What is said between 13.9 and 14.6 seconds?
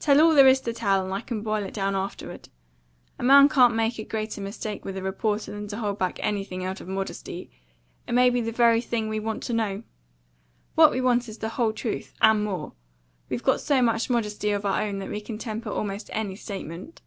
modesty